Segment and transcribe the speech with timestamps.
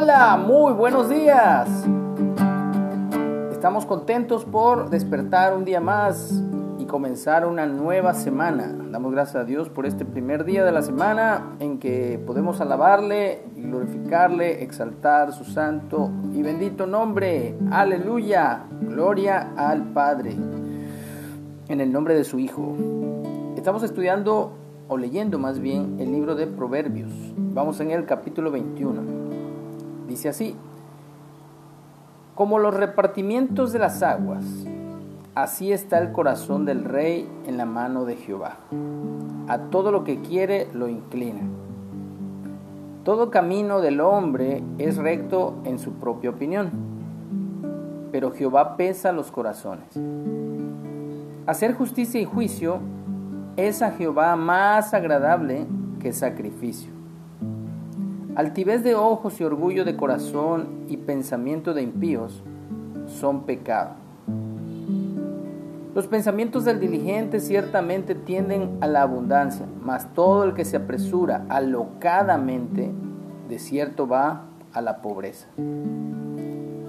[0.00, 1.68] Hola, muy buenos días.
[3.50, 6.40] Estamos contentos por despertar un día más
[6.78, 8.72] y comenzar una nueva semana.
[8.92, 13.42] Damos gracias a Dios por este primer día de la semana en que podemos alabarle,
[13.56, 17.56] glorificarle, exaltar su santo y bendito nombre.
[17.72, 18.66] Aleluya.
[18.82, 20.36] Gloria al Padre.
[21.66, 22.76] En el nombre de su Hijo.
[23.56, 24.52] Estamos estudiando
[24.86, 27.10] o leyendo más bien el libro de Proverbios.
[27.36, 29.27] Vamos en el capítulo 21.
[30.18, 30.56] Dice así,
[32.34, 34.44] como los repartimientos de las aguas,
[35.36, 38.56] así está el corazón del rey en la mano de Jehová.
[39.46, 41.42] A todo lo que quiere lo inclina.
[43.04, 46.72] Todo camino del hombre es recto en su propia opinión,
[48.10, 49.86] pero Jehová pesa los corazones.
[51.46, 52.80] Hacer justicia y juicio
[53.56, 55.68] es a Jehová más agradable
[56.00, 56.97] que sacrificio.
[58.38, 62.40] Altivez de ojos y orgullo de corazón y pensamiento de impíos
[63.08, 63.94] son pecado.
[65.92, 71.46] Los pensamientos del diligente ciertamente tienden a la abundancia, mas todo el que se apresura
[71.48, 72.92] alocadamente,
[73.48, 75.48] de cierto va a la pobreza.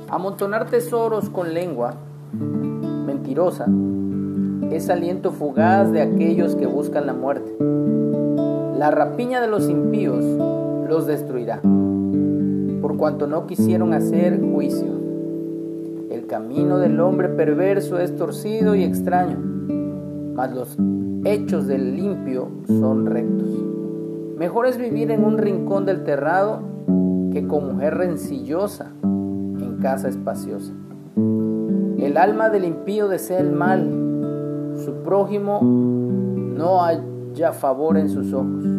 [0.07, 1.95] Amontonar tesoros con lengua
[3.07, 3.65] mentirosa
[4.69, 7.51] es aliento fugaz de aquellos que buscan la muerte.
[8.77, 10.23] La rapiña de los impíos
[10.89, 11.61] los destruirá,
[12.81, 14.87] por cuanto no quisieron hacer juicio.
[16.09, 19.37] El camino del hombre perverso es torcido y extraño,
[20.33, 20.77] mas los
[21.25, 23.49] hechos del limpio son rectos.
[24.37, 26.61] Mejor es vivir en un rincón del terrado
[27.31, 30.73] que con mujer rencillosa en casa espaciosa.
[31.15, 38.78] El alma del impío desea el mal, su prójimo no haya favor en sus ojos.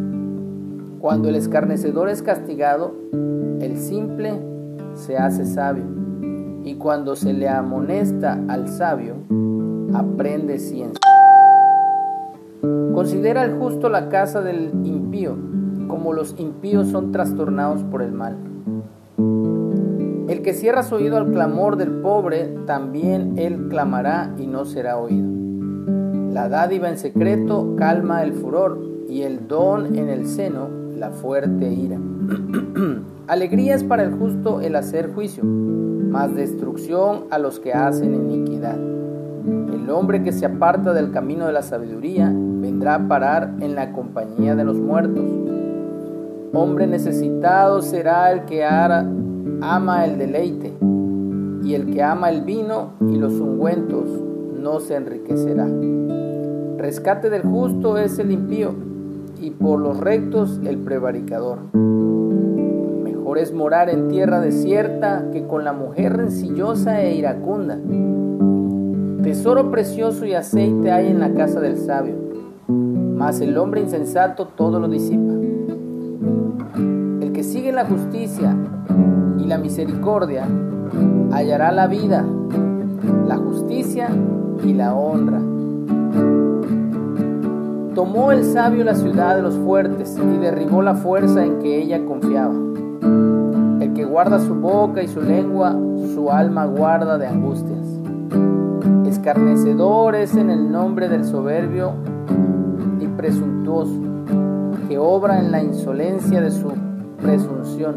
[1.01, 2.93] Cuando el escarnecedor es castigado,
[3.59, 4.35] el simple
[4.93, 5.85] se hace sabio.
[6.63, 9.15] Y cuando se le amonesta al sabio,
[9.95, 11.01] aprende ciencia.
[12.93, 15.39] Considera el justo la casa del impío,
[15.89, 18.37] como los impíos son trastornados por el mal.
[20.29, 24.99] El que cierra su oído al clamor del pobre, también él clamará y no será
[24.99, 25.27] oído.
[26.31, 28.79] La dádiva en secreto calma el furor
[29.09, 31.99] y el don en el seno la fuerte ira.
[33.27, 38.77] Alegría es para el justo el hacer juicio, mas destrucción a los que hacen iniquidad.
[38.77, 43.93] El hombre que se aparta del camino de la sabiduría vendrá a parar en la
[43.93, 45.25] compañía de los muertos.
[46.53, 50.75] Hombre necesitado será el que ama el deleite,
[51.65, 54.07] y el que ama el vino y los ungüentos
[54.61, 55.67] no se enriquecerá.
[56.77, 58.90] Rescate del justo es el impío
[59.41, 61.59] y por los rectos el prevaricador.
[63.03, 67.79] Mejor es morar en tierra desierta que con la mujer rencillosa e iracunda.
[69.23, 72.15] Tesoro precioso y aceite hay en la casa del sabio,
[72.69, 75.33] mas el hombre insensato todo lo disipa.
[77.21, 78.57] El que sigue la justicia
[79.39, 80.47] y la misericordia
[81.33, 82.25] hallará la vida,
[83.27, 84.09] la justicia
[84.65, 85.41] y la honra.
[88.01, 92.03] Tomó el sabio la ciudad de los fuertes y derribó la fuerza en que ella
[92.07, 92.55] confiaba.
[93.79, 95.77] El que guarda su boca y su lengua,
[96.15, 97.87] su alma guarda de angustias.
[99.07, 101.93] Escarnecedor es en el nombre del soberbio
[103.01, 104.01] y presuntuoso,
[104.89, 106.73] que obra en la insolencia de su
[107.21, 107.97] presunción.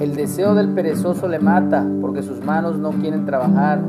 [0.00, 3.84] El deseo del perezoso le mata, porque sus manos no quieren trabajar.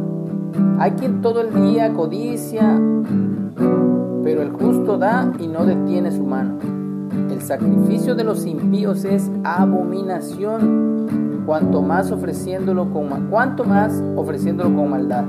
[0.77, 2.79] Hay quien todo el día codicia
[4.97, 6.55] da y no detiene su mano.
[7.31, 14.89] El sacrificio de los impíos es abominación, cuanto más ofreciéndolo con cuanto más ofreciéndolo con
[14.89, 15.25] maldad.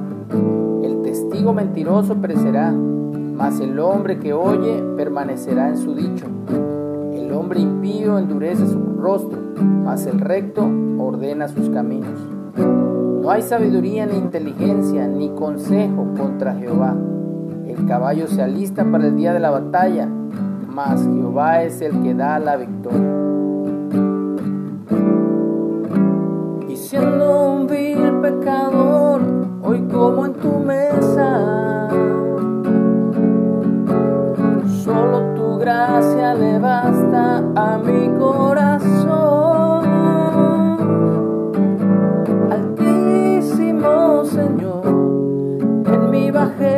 [0.82, 6.26] El testigo mentiroso perecerá, mas el hombre que oye permanecerá en su dicho.
[7.14, 9.38] El hombre impío endurece su rostro,
[9.84, 12.18] mas el recto ordena sus caminos.
[12.56, 16.96] No hay sabiduría ni inteligencia ni consejo contra Jehová.
[17.68, 20.08] El caballo se alista para el día de la batalla,
[20.74, 23.14] mas Jehová es el que da la victoria.
[26.66, 29.20] Y siendo un vil pecador,
[29.62, 31.90] hoy como en tu mesa,
[34.82, 39.84] solo tu gracia le basta a mi corazón.
[42.50, 44.86] Altísimo Señor,
[45.84, 46.77] en mi bajeza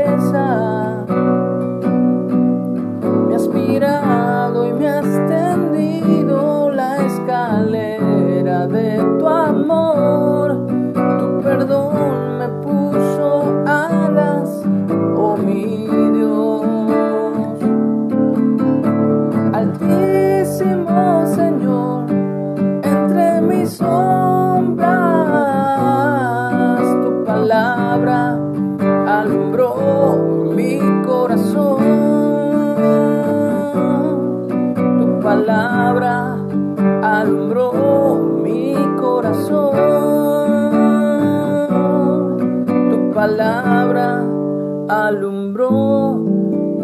[44.91, 46.15] alumbró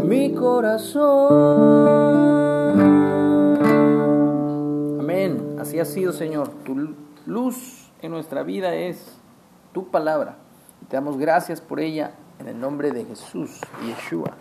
[0.05, 1.07] mi corazón.
[5.01, 5.57] Amén.
[5.61, 6.51] Así ha sido, Señor.
[6.65, 6.95] Tu
[7.27, 9.17] luz en nuestra vida es
[9.73, 10.37] tu palabra.
[10.89, 14.33] Te damos gracias por ella en el nombre de Jesús y Yeshua.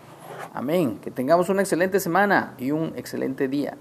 [0.54, 0.98] Amén.
[1.00, 3.76] Que tengamos una excelente semana y un excelente día.